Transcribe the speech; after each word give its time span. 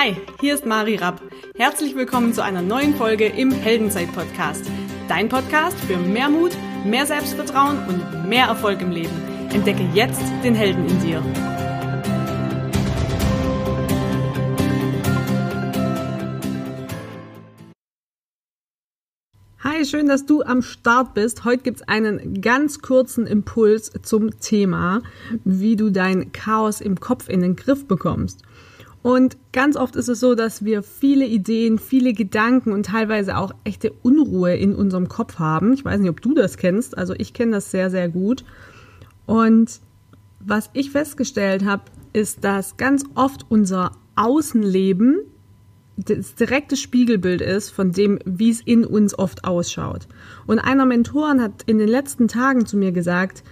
Hi, 0.00 0.14
hier 0.40 0.54
ist 0.54 0.64
Mari 0.64 0.94
Rapp. 0.94 1.20
Herzlich 1.56 1.96
willkommen 1.96 2.32
zu 2.32 2.40
einer 2.40 2.62
neuen 2.62 2.94
Folge 2.94 3.26
im 3.26 3.50
Heldenzeit-Podcast. 3.50 4.64
Dein 5.08 5.28
Podcast 5.28 5.76
für 5.76 5.96
mehr 5.96 6.28
Mut, 6.28 6.52
mehr 6.84 7.04
Selbstvertrauen 7.04 7.78
und 7.88 8.28
mehr 8.28 8.46
Erfolg 8.46 8.80
im 8.80 8.92
Leben. 8.92 9.10
Entdecke 9.52 9.82
jetzt 9.94 10.22
den 10.44 10.54
Helden 10.54 10.86
in 10.86 11.00
dir. 11.00 11.20
Hi, 19.64 19.84
schön, 19.84 20.06
dass 20.06 20.26
du 20.26 20.44
am 20.44 20.62
Start 20.62 21.14
bist. 21.14 21.44
Heute 21.44 21.64
gibt 21.64 21.78
es 21.78 21.88
einen 21.88 22.40
ganz 22.40 22.82
kurzen 22.82 23.26
Impuls 23.26 23.90
zum 24.04 24.38
Thema, 24.38 25.02
wie 25.42 25.74
du 25.74 25.90
dein 25.90 26.30
Chaos 26.30 26.80
im 26.80 27.00
Kopf 27.00 27.28
in 27.28 27.40
den 27.40 27.56
Griff 27.56 27.88
bekommst. 27.88 28.44
Und 29.08 29.38
ganz 29.52 29.76
oft 29.76 29.96
ist 29.96 30.08
es 30.08 30.20
so, 30.20 30.34
dass 30.34 30.66
wir 30.66 30.82
viele 30.82 31.24
Ideen, 31.24 31.78
viele 31.78 32.12
Gedanken 32.12 32.72
und 32.72 32.84
teilweise 32.84 33.38
auch 33.38 33.52
echte 33.64 33.90
Unruhe 34.02 34.54
in 34.54 34.74
unserem 34.74 35.08
Kopf 35.08 35.38
haben. 35.38 35.72
Ich 35.72 35.82
weiß 35.82 35.98
nicht, 35.98 36.10
ob 36.10 36.20
du 36.20 36.34
das 36.34 36.58
kennst. 36.58 36.98
Also 36.98 37.14
ich 37.16 37.32
kenne 37.32 37.52
das 37.52 37.70
sehr, 37.70 37.88
sehr 37.88 38.10
gut. 38.10 38.44
Und 39.24 39.80
was 40.40 40.68
ich 40.74 40.90
festgestellt 40.90 41.64
habe, 41.64 41.84
ist, 42.12 42.44
dass 42.44 42.76
ganz 42.76 43.02
oft 43.14 43.46
unser 43.48 43.92
Außenleben 44.14 45.20
das 45.96 46.34
direkte 46.34 46.76
Spiegelbild 46.76 47.40
ist 47.40 47.70
von 47.70 47.92
dem, 47.92 48.18
wie 48.26 48.50
es 48.50 48.60
in 48.60 48.84
uns 48.84 49.18
oft 49.18 49.44
ausschaut. 49.44 50.06
Und 50.46 50.58
einer 50.58 50.84
Mentoren 50.84 51.40
hat 51.40 51.62
in 51.64 51.78
den 51.78 51.88
letzten 51.88 52.28
Tagen 52.28 52.66
zu 52.66 52.76
mir 52.76 52.92
gesagt, 52.92 53.42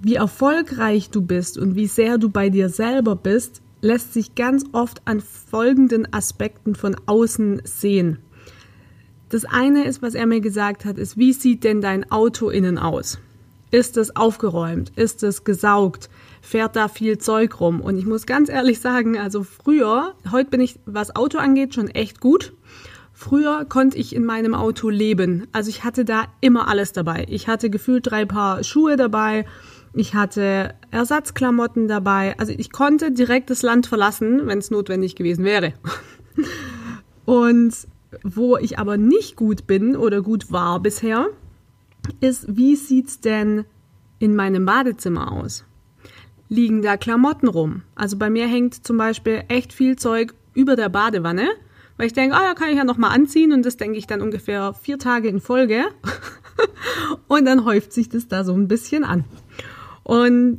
wie 0.00 0.14
erfolgreich 0.14 1.10
du 1.10 1.20
bist 1.20 1.58
und 1.58 1.74
wie 1.74 1.88
sehr 1.88 2.16
du 2.16 2.28
bei 2.28 2.48
dir 2.48 2.68
selber 2.68 3.16
bist, 3.16 3.60
lässt 3.84 4.14
sich 4.14 4.34
ganz 4.34 4.64
oft 4.72 5.02
an 5.04 5.20
folgenden 5.20 6.12
Aspekten 6.12 6.74
von 6.74 6.96
außen 7.06 7.62
sehen. 7.64 8.18
Das 9.28 9.44
eine 9.44 9.84
ist, 9.84 10.00
was 10.00 10.14
er 10.14 10.26
mir 10.26 10.40
gesagt 10.40 10.84
hat, 10.84 10.98
ist, 10.98 11.18
wie 11.18 11.32
sieht 11.32 11.64
denn 11.64 11.80
dein 11.80 12.10
Auto 12.10 12.48
innen 12.48 12.78
aus? 12.78 13.18
Ist 13.70 13.96
es 13.96 14.16
aufgeräumt? 14.16 14.92
Ist 14.96 15.22
es 15.22 15.44
gesaugt? 15.44 16.08
Fährt 16.40 16.76
da 16.76 16.88
viel 16.88 17.18
Zeug 17.18 17.60
rum? 17.60 17.80
Und 17.80 17.98
ich 17.98 18.06
muss 18.06 18.26
ganz 18.26 18.48
ehrlich 18.48 18.80
sagen, 18.80 19.18
also 19.18 19.42
früher, 19.42 20.14
heute 20.30 20.50
bin 20.50 20.60
ich, 20.60 20.78
was 20.86 21.14
Auto 21.14 21.38
angeht, 21.38 21.74
schon 21.74 21.88
echt 21.88 22.20
gut. 22.20 22.54
Früher 23.12 23.64
konnte 23.64 23.98
ich 23.98 24.14
in 24.14 24.24
meinem 24.24 24.54
Auto 24.54 24.88
leben. 24.88 25.46
Also 25.52 25.68
ich 25.68 25.84
hatte 25.84 26.04
da 26.04 26.24
immer 26.40 26.68
alles 26.68 26.92
dabei. 26.92 27.26
Ich 27.28 27.48
hatte 27.48 27.70
gefühlt 27.70 28.10
drei 28.10 28.24
Paar 28.24 28.64
Schuhe 28.64 28.96
dabei. 28.96 29.44
Ich 29.96 30.14
hatte 30.14 30.74
Ersatzklamotten 30.90 31.86
dabei. 31.86 32.36
Also 32.38 32.52
ich 32.56 32.72
konnte 32.72 33.12
direkt 33.12 33.50
das 33.50 33.62
Land 33.62 33.86
verlassen, 33.86 34.46
wenn 34.46 34.58
es 34.58 34.70
notwendig 34.70 35.14
gewesen 35.14 35.44
wäre. 35.44 35.74
Und 37.24 37.74
wo 38.22 38.56
ich 38.56 38.78
aber 38.78 38.96
nicht 38.96 39.36
gut 39.36 39.66
bin 39.66 39.96
oder 39.96 40.20
gut 40.20 40.50
war 40.50 40.80
bisher, 40.80 41.28
ist, 42.20 42.44
wie 42.48 42.76
sieht's 42.76 43.20
denn 43.20 43.64
in 44.18 44.34
meinem 44.34 44.66
Badezimmer 44.66 45.32
aus? 45.32 45.64
Liegen 46.48 46.82
da 46.82 46.96
Klamotten 46.96 47.48
rum? 47.48 47.82
Also 47.94 48.18
bei 48.18 48.30
mir 48.30 48.46
hängt 48.46 48.86
zum 48.86 48.98
Beispiel 48.98 49.44
echt 49.48 49.72
viel 49.72 49.96
Zeug 49.96 50.34
über 50.54 50.76
der 50.76 50.88
Badewanne, 50.88 51.48
weil 51.96 52.06
ich 52.06 52.12
denke, 52.12 52.36
ah 52.36 52.44
ja, 52.44 52.54
kann 52.54 52.68
ich 52.68 52.76
ja 52.76 52.84
noch 52.84 52.98
mal 52.98 53.08
anziehen 53.08 53.52
und 53.52 53.64
das 53.64 53.76
denke 53.76 53.98
ich 53.98 54.06
dann 54.06 54.20
ungefähr 54.20 54.74
vier 54.74 54.98
Tage 54.98 55.28
in 55.28 55.40
Folge 55.40 55.84
und 57.28 57.44
dann 57.44 57.64
häuft 57.64 57.92
sich 57.92 58.08
das 58.08 58.28
da 58.28 58.44
so 58.44 58.54
ein 58.54 58.68
bisschen 58.68 59.04
an. 59.04 59.24
Und 60.04 60.58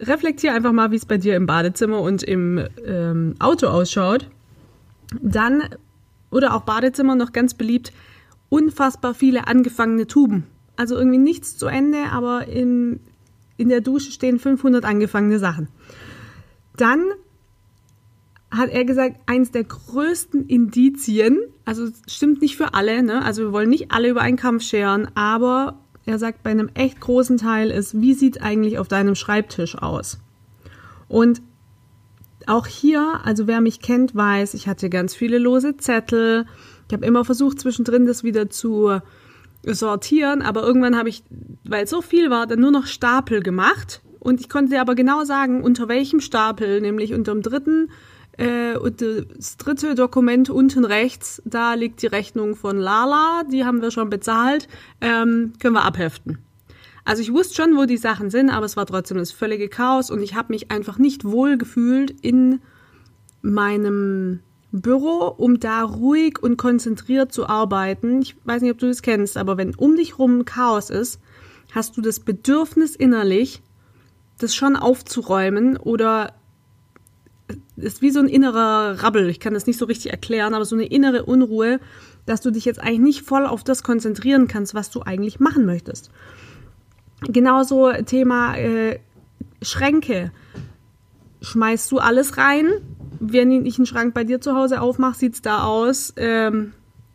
reflektiere 0.00 0.54
einfach 0.54 0.72
mal, 0.72 0.90
wie 0.90 0.96
es 0.96 1.06
bei 1.06 1.18
dir 1.18 1.36
im 1.36 1.46
Badezimmer 1.46 2.00
und 2.00 2.22
im 2.22 2.66
ähm, 2.84 3.34
Auto 3.38 3.68
ausschaut. 3.68 4.28
Dann, 5.20 5.62
oder 6.30 6.54
auch 6.54 6.62
Badezimmer 6.62 7.14
noch 7.14 7.32
ganz 7.32 7.54
beliebt, 7.54 7.92
unfassbar 8.48 9.14
viele 9.14 9.46
angefangene 9.46 10.06
Tuben. 10.06 10.46
Also 10.76 10.96
irgendwie 10.96 11.18
nichts 11.18 11.56
zu 11.56 11.66
Ende, 11.66 12.10
aber 12.12 12.46
in, 12.48 13.00
in 13.56 13.68
der 13.68 13.80
Dusche 13.80 14.12
stehen 14.12 14.38
500 14.38 14.84
angefangene 14.84 15.38
Sachen. 15.38 15.68
Dann 16.76 17.04
hat 18.50 18.70
er 18.70 18.84
gesagt, 18.84 19.16
eins 19.26 19.50
der 19.50 19.64
größten 19.64 20.46
Indizien, 20.46 21.38
also 21.64 21.88
stimmt 22.06 22.40
nicht 22.40 22.56
für 22.56 22.72
alle, 22.72 23.02
ne? 23.02 23.22
also 23.22 23.42
wir 23.42 23.52
wollen 23.52 23.68
nicht 23.68 23.90
alle 23.90 24.08
über 24.08 24.22
einen 24.22 24.38
Kampf 24.38 24.62
scheren, 24.62 25.08
aber 25.14 25.78
er 26.08 26.18
sagt, 26.18 26.42
bei 26.42 26.50
einem 26.50 26.70
echt 26.74 27.00
großen 27.00 27.36
Teil 27.36 27.70
ist, 27.70 28.00
wie 28.00 28.14
sieht 28.14 28.42
eigentlich 28.42 28.78
auf 28.78 28.88
deinem 28.88 29.14
Schreibtisch 29.14 29.76
aus? 29.76 30.18
Und 31.06 31.42
auch 32.46 32.66
hier, 32.66 33.20
also 33.24 33.46
wer 33.46 33.60
mich 33.60 33.80
kennt, 33.80 34.14
weiß, 34.14 34.54
ich 34.54 34.68
hatte 34.68 34.88
ganz 34.88 35.14
viele 35.14 35.38
lose 35.38 35.76
Zettel. 35.76 36.46
Ich 36.88 36.94
habe 36.94 37.04
immer 37.04 37.24
versucht, 37.24 37.60
zwischendrin 37.60 38.06
das 38.06 38.24
wieder 38.24 38.48
zu 38.48 39.00
sortieren, 39.64 40.40
aber 40.40 40.62
irgendwann 40.62 40.96
habe 40.96 41.10
ich, 41.10 41.24
weil 41.64 41.84
es 41.84 41.90
so 41.90 42.00
viel 42.00 42.30
war, 42.30 42.46
dann 42.46 42.60
nur 42.60 42.70
noch 42.70 42.86
Stapel 42.86 43.42
gemacht. 43.42 44.00
Und 44.18 44.40
ich 44.40 44.48
konnte 44.48 44.72
dir 44.72 44.80
aber 44.80 44.94
genau 44.94 45.24
sagen, 45.24 45.62
unter 45.62 45.88
welchem 45.88 46.20
Stapel, 46.20 46.80
nämlich 46.80 47.12
unter 47.12 47.32
dem 47.32 47.42
dritten 47.42 47.90
äh, 48.38 48.76
und 48.76 49.02
das 49.02 49.56
dritte 49.56 49.94
Dokument 49.94 50.48
unten 50.48 50.84
rechts, 50.84 51.42
da 51.44 51.74
liegt 51.74 52.00
die 52.02 52.06
Rechnung 52.06 52.56
von 52.56 52.78
Lala, 52.78 53.42
die 53.52 53.64
haben 53.64 53.82
wir 53.82 53.90
schon 53.90 54.08
bezahlt, 54.08 54.68
ähm, 55.00 55.52
können 55.58 55.74
wir 55.74 55.84
abheften. 55.84 56.38
Also 57.04 57.22
ich 57.22 57.32
wusste 57.32 57.54
schon, 57.54 57.76
wo 57.76 57.84
die 57.84 57.96
Sachen 57.96 58.30
sind, 58.30 58.50
aber 58.50 58.66
es 58.66 58.76
war 58.76 58.86
trotzdem 58.86 59.18
das 59.18 59.32
völlige 59.32 59.68
Chaos 59.68 60.10
und 60.10 60.22
ich 60.22 60.34
habe 60.34 60.52
mich 60.52 60.70
einfach 60.70 60.98
nicht 60.98 61.24
wohl 61.24 61.58
gefühlt 61.58 62.10
in 62.22 62.60
meinem 63.42 64.40
Büro, 64.70 65.34
um 65.36 65.58
da 65.58 65.82
ruhig 65.82 66.38
und 66.40 66.58
konzentriert 66.58 67.32
zu 67.32 67.48
arbeiten. 67.48 68.22
Ich 68.22 68.36
weiß 68.44 68.62
nicht, 68.62 68.72
ob 68.72 68.78
du 68.78 68.86
das 68.86 69.02
kennst, 69.02 69.36
aber 69.36 69.56
wenn 69.56 69.74
um 69.74 69.96
dich 69.96 70.18
rum 70.18 70.44
Chaos 70.44 70.90
ist, 70.90 71.20
hast 71.74 71.96
du 71.96 72.02
das 72.02 72.20
Bedürfnis 72.20 72.94
innerlich, 72.94 73.62
das 74.38 74.54
schon 74.54 74.76
aufzuräumen 74.76 75.76
oder 75.76 76.34
ist 77.80 78.02
wie 78.02 78.10
so 78.10 78.20
ein 78.20 78.28
innerer 78.28 79.02
Rabbel. 79.02 79.28
Ich 79.28 79.40
kann 79.40 79.54
das 79.54 79.66
nicht 79.66 79.78
so 79.78 79.84
richtig 79.84 80.10
erklären, 80.10 80.54
aber 80.54 80.64
so 80.64 80.76
eine 80.76 80.86
innere 80.86 81.24
Unruhe, 81.24 81.80
dass 82.26 82.40
du 82.40 82.50
dich 82.50 82.64
jetzt 82.64 82.80
eigentlich 82.80 83.00
nicht 83.00 83.22
voll 83.22 83.46
auf 83.46 83.64
das 83.64 83.82
konzentrieren 83.82 84.48
kannst, 84.48 84.74
was 84.74 84.90
du 84.90 85.02
eigentlich 85.02 85.40
machen 85.40 85.64
möchtest. 85.64 86.10
Genauso 87.22 87.90
Thema 88.04 88.56
äh, 88.56 89.00
Schränke. 89.62 90.30
Schmeißt 91.40 91.90
du 91.90 91.98
alles 91.98 92.36
rein? 92.36 92.68
Wenn 93.20 93.64
ich 93.64 93.78
einen 93.78 93.86
Schrank 93.86 94.14
bei 94.14 94.24
dir 94.24 94.40
zu 94.40 94.54
Hause 94.54 94.80
aufmache, 94.80 95.18
sieht 95.18 95.34
es 95.34 95.42
da 95.42 95.64
aus, 95.64 96.12
ähm, 96.16 96.72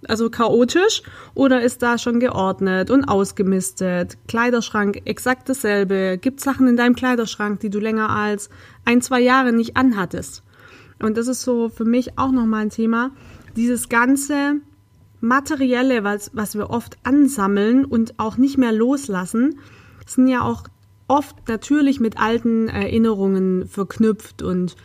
also 0.07 0.29
chaotisch 0.29 1.01
oder 1.33 1.61
ist 1.61 1.81
da 1.81 1.97
schon 1.97 2.19
geordnet 2.19 2.89
und 2.89 3.05
ausgemistet? 3.05 4.17
Kleiderschrank 4.27 5.01
exakt 5.05 5.47
dasselbe. 5.47 6.17
Gibt 6.21 6.41
Sachen 6.41 6.67
in 6.67 6.75
deinem 6.75 6.95
Kleiderschrank, 6.95 7.59
die 7.61 7.69
du 7.69 7.79
länger 7.79 8.09
als 8.09 8.49
ein, 8.85 9.01
zwei 9.01 9.21
Jahre 9.21 9.53
nicht 9.53 9.77
anhattest? 9.77 10.43
Und 11.01 11.17
das 11.17 11.27
ist 11.27 11.41
so 11.41 11.69
für 11.69 11.85
mich 11.85 12.17
auch 12.17 12.31
nochmal 12.31 12.63
ein 12.63 12.69
Thema. 12.69 13.11
Dieses 13.55 13.89
ganze 13.89 14.61
Materielle, 15.21 16.03
was, 16.03 16.31
was 16.33 16.55
wir 16.55 16.69
oft 16.69 16.97
ansammeln 17.03 17.85
und 17.85 18.19
auch 18.19 18.37
nicht 18.37 18.57
mehr 18.57 18.71
loslassen, 18.71 19.59
sind 20.05 20.27
ja 20.27 20.41
auch 20.41 20.63
oft 21.07 21.47
natürlich 21.47 21.99
mit 21.99 22.19
alten 22.19 22.67
Erinnerungen 22.67 23.67
verknüpft 23.67 24.41
und 24.41 24.75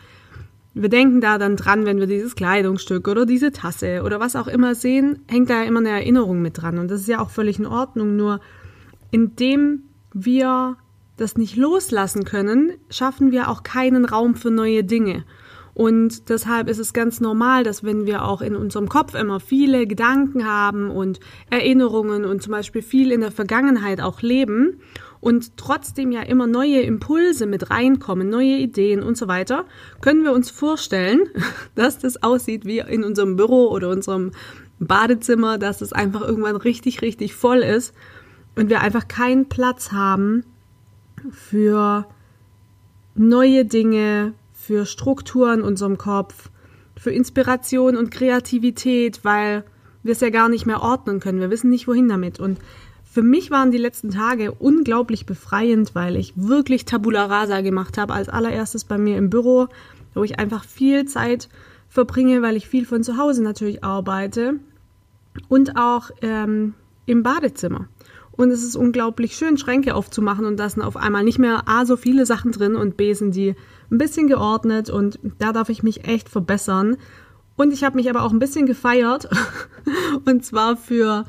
wir 0.73 0.89
denken 0.89 1.19
da 1.19 1.37
dann 1.37 1.55
dran, 1.55 1.85
wenn 1.85 1.99
wir 1.99 2.07
dieses 2.07 2.35
Kleidungsstück 2.35 3.07
oder 3.07 3.25
diese 3.25 3.51
Tasse 3.51 4.03
oder 4.03 4.19
was 4.19 4.35
auch 4.35 4.47
immer 4.47 4.75
sehen, 4.75 5.19
hängt 5.27 5.49
da 5.49 5.61
ja 5.61 5.63
immer 5.63 5.79
eine 5.79 5.89
Erinnerung 5.89 6.41
mit 6.41 6.61
dran. 6.61 6.77
Und 6.77 6.89
das 6.89 7.01
ist 7.01 7.07
ja 7.07 7.19
auch 7.19 7.31
völlig 7.31 7.59
in 7.59 7.65
Ordnung. 7.65 8.15
Nur 8.15 8.39
indem 9.11 9.83
wir 10.13 10.77
das 11.17 11.37
nicht 11.37 11.57
loslassen 11.57 12.23
können, 12.23 12.73
schaffen 12.89 13.31
wir 13.31 13.49
auch 13.49 13.63
keinen 13.63 14.05
Raum 14.05 14.35
für 14.35 14.51
neue 14.51 14.83
Dinge. 14.83 15.25
Und 15.73 16.29
deshalb 16.29 16.67
ist 16.69 16.79
es 16.79 16.93
ganz 16.93 17.21
normal, 17.21 17.63
dass 17.63 17.83
wenn 17.83 18.05
wir 18.05 18.25
auch 18.25 18.41
in 18.41 18.55
unserem 18.55 18.89
Kopf 18.89 19.15
immer 19.15 19.39
viele 19.39 19.87
Gedanken 19.87 20.45
haben 20.45 20.89
und 20.89 21.19
Erinnerungen 21.49 22.25
und 22.25 22.41
zum 22.41 22.51
Beispiel 22.51 22.81
viel 22.81 23.11
in 23.11 23.21
der 23.21 23.31
Vergangenheit 23.31 24.01
auch 24.01 24.21
leben 24.21 24.81
und 25.21 25.57
trotzdem 25.57 26.11
ja 26.11 26.21
immer 26.21 26.47
neue 26.47 26.81
Impulse 26.81 27.45
mit 27.45 27.69
reinkommen, 27.69 28.29
neue 28.29 28.57
Ideen 28.57 29.03
und 29.03 29.17
so 29.17 29.27
weiter, 29.27 29.65
können 30.01 30.23
wir 30.23 30.33
uns 30.33 30.49
vorstellen, 30.49 31.29
dass 31.75 31.99
das 31.99 32.23
aussieht 32.23 32.65
wie 32.65 32.79
in 32.79 33.03
unserem 33.03 33.35
Büro 33.35 33.69
oder 33.69 33.89
unserem 33.89 34.31
Badezimmer, 34.79 35.57
dass 35.57 35.81
es 35.81 35.93
einfach 35.93 36.21
irgendwann 36.21 36.55
richtig, 36.55 37.01
richtig 37.01 37.35
voll 37.35 37.59
ist 37.59 37.93
und 38.55 38.69
wir 38.69 38.81
einfach 38.81 39.07
keinen 39.07 39.49
Platz 39.49 39.91
haben 39.91 40.43
für 41.31 42.05
neue 43.15 43.65
Dinge, 43.65 44.33
für 44.69 44.85
Strukturen 44.85 45.61
in 45.61 45.65
unserem 45.65 45.97
Kopf, 45.97 46.51
für 46.95 47.09
Inspiration 47.09 47.97
und 47.97 48.11
Kreativität, 48.11 49.21
weil 49.23 49.63
wir 50.03 50.11
es 50.11 50.19
ja 50.19 50.29
gar 50.29 50.47
nicht 50.47 50.67
mehr 50.67 50.83
ordnen 50.83 51.19
können. 51.19 51.39
Wir 51.39 51.49
wissen 51.49 51.71
nicht, 51.71 51.87
wohin 51.87 52.07
damit. 52.07 52.39
Und 52.39 52.59
für 53.03 53.23
mich 53.23 53.49
waren 53.49 53.71
die 53.71 53.79
letzten 53.79 54.11
Tage 54.11 54.51
unglaublich 54.51 55.25
befreiend, 55.25 55.95
weil 55.95 56.15
ich 56.15 56.33
wirklich 56.35 56.85
Tabula 56.85 57.25
Rasa 57.25 57.61
gemacht 57.61 57.97
habe. 57.97 58.13
Als 58.13 58.29
allererstes 58.29 58.85
bei 58.85 58.99
mir 58.99 59.17
im 59.17 59.31
Büro, 59.31 59.69
wo 60.13 60.23
ich 60.23 60.37
einfach 60.37 60.63
viel 60.63 61.05
Zeit 61.05 61.49
verbringe, 61.87 62.43
weil 62.43 62.55
ich 62.55 62.67
viel 62.67 62.85
von 62.85 63.03
zu 63.03 63.17
Hause 63.17 63.41
natürlich 63.41 63.83
arbeite 63.83 64.59
und 65.47 65.77
auch 65.77 66.11
ähm, 66.21 66.75
im 67.07 67.23
Badezimmer. 67.23 67.87
Und 68.39 68.51
es 68.51 68.63
ist 68.63 68.77
unglaublich 68.77 69.35
schön, 69.35 69.57
Schränke 69.57 69.95
aufzumachen 69.95 70.45
und 70.45 70.55
da 70.55 70.69
sind 70.69 70.81
auf 70.81 70.95
einmal 70.95 71.25
nicht 71.25 71.39
mehr 71.39 71.67
A, 71.67 71.85
so 71.85 71.97
viele 71.97 72.25
Sachen 72.25 72.53
drin 72.53 72.77
und 72.77 72.95
B, 72.95 73.13
sind 73.13 73.35
die 73.35 73.53
ein 73.91 73.97
bisschen 73.97 74.27
geordnet 74.27 74.89
und 74.89 75.19
da 75.39 75.51
darf 75.51 75.67
ich 75.67 75.83
mich 75.83 76.05
echt 76.05 76.29
verbessern. 76.29 76.95
Und 77.57 77.73
ich 77.73 77.83
habe 77.83 77.97
mich 77.97 78.09
aber 78.09 78.23
auch 78.23 78.31
ein 78.31 78.39
bisschen 78.39 78.65
gefeiert 78.65 79.27
und 80.25 80.45
zwar 80.45 80.77
für 80.77 81.25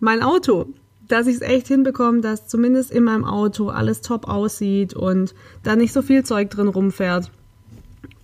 mein 0.00 0.22
Auto, 0.22 0.68
dass 1.06 1.26
ich 1.26 1.34
es 1.34 1.40
echt 1.42 1.68
hinbekomme, 1.68 2.22
dass 2.22 2.48
zumindest 2.48 2.92
in 2.92 3.04
meinem 3.04 3.26
Auto 3.26 3.68
alles 3.68 4.00
top 4.00 4.26
aussieht 4.26 4.94
und 4.94 5.34
da 5.64 5.76
nicht 5.76 5.92
so 5.92 6.00
viel 6.00 6.24
Zeug 6.24 6.48
drin 6.48 6.68
rumfährt. 6.68 7.30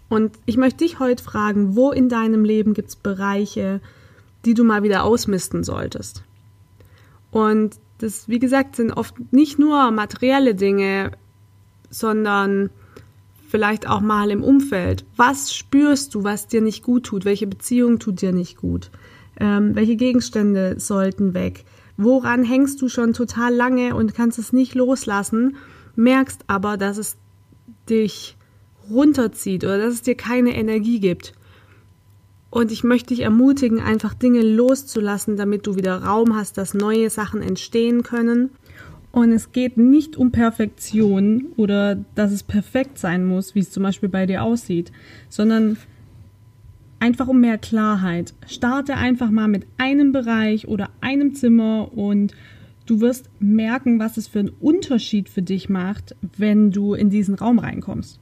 Und 0.08 0.32
ich 0.46 0.56
möchte 0.56 0.84
dich 0.84 0.98
heute 0.98 1.22
fragen, 1.22 1.76
wo 1.76 1.92
in 1.92 2.08
deinem 2.08 2.46
Leben 2.46 2.72
gibt 2.72 2.88
es 2.88 2.96
Bereiche, 2.96 3.82
die 4.46 4.54
du 4.54 4.64
mal 4.64 4.82
wieder 4.82 5.04
ausmisten 5.04 5.62
solltest? 5.62 6.22
Und 7.30 7.78
das, 8.02 8.28
wie 8.28 8.38
gesagt, 8.38 8.76
sind 8.76 8.92
oft 8.92 9.14
nicht 9.32 9.58
nur 9.58 9.90
materielle 9.90 10.54
Dinge, 10.54 11.12
sondern 11.90 12.70
vielleicht 13.48 13.88
auch 13.88 14.00
mal 14.00 14.30
im 14.30 14.42
Umfeld. 14.42 15.04
Was 15.16 15.52
spürst 15.52 16.14
du, 16.14 16.24
was 16.24 16.46
dir 16.46 16.60
nicht 16.60 16.82
gut 16.82 17.04
tut? 17.04 17.24
Welche 17.24 17.46
Beziehung 17.46 17.98
tut 17.98 18.22
dir 18.22 18.32
nicht 18.32 18.56
gut? 18.56 18.90
Ähm, 19.38 19.74
welche 19.74 19.96
Gegenstände 19.96 20.78
sollten 20.78 21.34
weg? 21.34 21.64
Woran 21.96 22.44
hängst 22.44 22.80
du 22.80 22.88
schon 22.88 23.12
total 23.12 23.54
lange 23.54 23.94
und 23.94 24.14
kannst 24.14 24.38
es 24.38 24.52
nicht 24.52 24.74
loslassen, 24.74 25.56
merkst 25.96 26.44
aber, 26.46 26.76
dass 26.76 26.96
es 26.96 27.16
dich 27.88 28.36
runterzieht 28.88 29.64
oder 29.64 29.78
dass 29.78 29.94
es 29.94 30.02
dir 30.02 30.14
keine 30.14 30.54
Energie 30.54 31.00
gibt? 31.00 31.34
Und 32.50 32.72
ich 32.72 32.82
möchte 32.82 33.14
dich 33.14 33.20
ermutigen, 33.20 33.80
einfach 33.80 34.12
Dinge 34.12 34.42
loszulassen, 34.42 35.36
damit 35.36 35.66
du 35.66 35.76
wieder 35.76 36.02
Raum 36.02 36.34
hast, 36.36 36.58
dass 36.58 36.74
neue 36.74 37.08
Sachen 37.08 37.42
entstehen 37.42 38.02
können. 38.02 38.50
Und 39.12 39.32
es 39.32 39.52
geht 39.52 39.76
nicht 39.76 40.16
um 40.16 40.30
Perfektion 40.32 41.46
oder 41.56 41.96
dass 42.14 42.32
es 42.32 42.42
perfekt 42.42 42.98
sein 42.98 43.24
muss, 43.24 43.54
wie 43.54 43.60
es 43.60 43.70
zum 43.70 43.82
Beispiel 43.82 44.08
bei 44.08 44.26
dir 44.26 44.42
aussieht, 44.42 44.92
sondern 45.28 45.76
einfach 47.00 47.26
um 47.26 47.40
mehr 47.40 47.58
Klarheit. 47.58 48.34
Starte 48.46 48.96
einfach 48.96 49.30
mal 49.30 49.48
mit 49.48 49.66
einem 49.78 50.12
Bereich 50.12 50.68
oder 50.68 50.90
einem 51.00 51.34
Zimmer 51.34 51.90
und 51.96 52.34
du 52.86 53.00
wirst 53.00 53.30
merken, 53.40 53.98
was 53.98 54.16
es 54.16 54.28
für 54.28 54.40
einen 54.40 54.52
Unterschied 54.60 55.28
für 55.28 55.42
dich 55.42 55.68
macht, 55.68 56.14
wenn 56.36 56.70
du 56.70 56.94
in 56.94 57.10
diesen 57.10 57.34
Raum 57.34 57.58
reinkommst. 57.58 58.20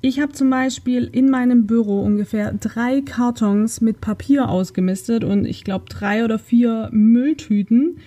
Ich 0.00 0.20
habe 0.20 0.32
zum 0.32 0.48
Beispiel 0.48 1.08
in 1.10 1.28
meinem 1.28 1.66
Büro 1.66 2.02
ungefähr 2.02 2.52
drei 2.52 3.00
Kartons 3.00 3.80
mit 3.80 4.00
Papier 4.00 4.48
ausgemistet 4.48 5.24
und 5.24 5.44
ich 5.44 5.64
glaube 5.64 5.86
drei 5.88 6.24
oder 6.24 6.38
vier 6.38 6.88
Mülltüten. 6.92 7.98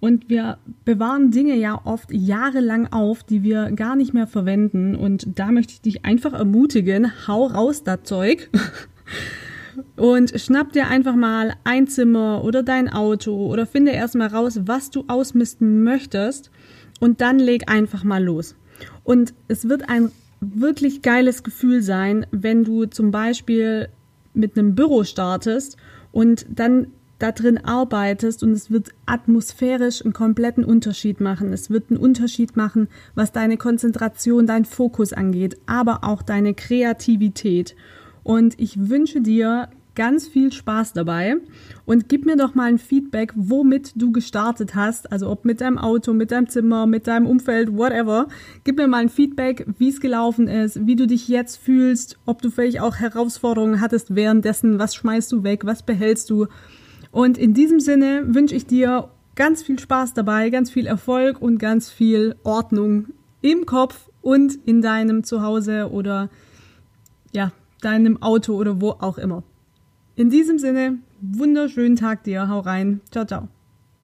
Und 0.00 0.28
wir 0.28 0.58
bewahren 0.84 1.30
Dinge 1.30 1.54
ja 1.54 1.80
oft 1.84 2.12
jahrelang 2.12 2.92
auf, 2.92 3.22
die 3.22 3.44
wir 3.44 3.70
gar 3.70 3.94
nicht 3.94 4.12
mehr 4.12 4.26
verwenden. 4.26 4.96
Und 4.96 5.38
da 5.38 5.52
möchte 5.52 5.72
ich 5.74 5.80
dich 5.80 6.04
einfach 6.04 6.32
ermutigen, 6.32 7.12
hau 7.28 7.46
raus 7.46 7.84
das 7.84 8.02
Zeug. 8.02 8.50
Und 9.96 10.38
schnapp 10.40 10.72
dir 10.72 10.88
einfach 10.88 11.14
mal 11.14 11.54
ein 11.64 11.86
Zimmer 11.86 12.42
oder 12.44 12.62
dein 12.62 12.88
Auto 12.88 13.46
oder 13.46 13.66
finde 13.66 13.92
erstmal 13.92 14.28
raus, 14.28 14.60
was 14.64 14.90
du 14.90 15.04
ausmisten 15.06 15.84
möchtest. 15.84 16.50
Und 16.98 17.20
dann 17.20 17.38
leg 17.38 17.70
einfach 17.70 18.02
mal 18.02 18.22
los. 18.22 18.56
Und 19.04 19.34
es 19.48 19.68
wird 19.68 19.88
ein 19.88 20.10
wirklich 20.40 21.02
geiles 21.02 21.42
Gefühl 21.42 21.82
sein, 21.82 22.26
wenn 22.30 22.64
du 22.64 22.86
zum 22.86 23.10
Beispiel 23.10 23.88
mit 24.34 24.58
einem 24.58 24.74
Büro 24.74 25.04
startest 25.04 25.76
und 26.12 26.46
dann 26.48 26.88
da 27.18 27.32
drin 27.32 27.58
arbeitest 27.58 28.42
und 28.42 28.52
es 28.52 28.70
wird 28.70 28.90
atmosphärisch 29.06 30.02
einen 30.02 30.12
kompletten 30.12 30.64
Unterschied 30.64 31.20
machen. 31.20 31.52
Es 31.52 31.70
wird 31.70 31.90
einen 31.90 31.98
Unterschied 31.98 32.56
machen, 32.56 32.88
was 33.14 33.32
deine 33.32 33.56
Konzentration, 33.56 34.46
dein 34.46 34.66
Fokus 34.66 35.12
angeht, 35.12 35.56
aber 35.64 36.04
auch 36.04 36.22
deine 36.22 36.52
Kreativität. 36.52 37.74
Und 38.22 38.60
ich 38.60 38.90
wünsche 38.90 39.22
dir 39.22 39.70
ganz 39.96 40.28
viel 40.28 40.52
Spaß 40.52 40.92
dabei 40.92 41.36
und 41.86 42.08
gib 42.08 42.24
mir 42.26 42.36
doch 42.36 42.54
mal 42.54 42.68
ein 42.68 42.78
Feedback, 42.78 43.32
womit 43.34 43.92
du 43.96 44.12
gestartet 44.12 44.76
hast. 44.76 45.10
Also 45.10 45.28
ob 45.28 45.44
mit 45.44 45.60
deinem 45.60 45.78
Auto, 45.78 46.12
mit 46.12 46.30
deinem 46.30 46.48
Zimmer, 46.48 46.86
mit 46.86 47.08
deinem 47.08 47.26
Umfeld, 47.26 47.76
whatever. 47.76 48.28
Gib 48.62 48.76
mir 48.76 48.86
mal 48.86 48.98
ein 48.98 49.08
Feedback, 49.08 49.66
wie 49.78 49.88
es 49.88 50.00
gelaufen 50.00 50.46
ist, 50.46 50.86
wie 50.86 50.94
du 50.94 51.08
dich 51.08 51.26
jetzt 51.26 51.56
fühlst, 51.56 52.18
ob 52.26 52.42
du 52.42 52.50
vielleicht 52.50 52.80
auch 52.80 52.96
Herausforderungen 52.96 53.80
hattest 53.80 54.14
währenddessen, 54.14 54.78
was 54.78 54.94
schmeißt 54.94 55.32
du 55.32 55.42
weg, 55.42 55.64
was 55.64 55.82
behältst 55.82 56.30
du. 56.30 56.46
Und 57.10 57.38
in 57.38 57.54
diesem 57.54 57.80
Sinne 57.80 58.22
wünsche 58.26 58.54
ich 58.54 58.66
dir 58.66 59.08
ganz 59.34 59.62
viel 59.62 59.78
Spaß 59.78 60.14
dabei, 60.14 60.50
ganz 60.50 60.70
viel 60.70 60.86
Erfolg 60.86 61.40
und 61.40 61.58
ganz 61.58 61.90
viel 61.90 62.36
Ordnung 62.44 63.06
im 63.40 63.64
Kopf 63.64 64.10
und 64.22 64.58
in 64.66 64.82
deinem 64.82 65.24
Zuhause 65.24 65.90
oder 65.90 66.28
ja, 67.32 67.52
deinem 67.80 68.20
Auto 68.22 68.54
oder 68.54 68.80
wo 68.80 68.90
auch 68.90 69.18
immer. 69.18 69.42
In 70.16 70.30
diesem 70.30 70.58
Sinne, 70.58 70.98
wunderschönen 71.20 71.96
Tag 71.96 72.24
dir. 72.24 72.48
Hau 72.48 72.60
rein. 72.60 73.02
Ciao, 73.10 73.26
ciao. 73.26 73.48